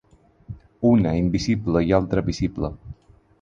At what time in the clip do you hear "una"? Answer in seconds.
0.91-1.11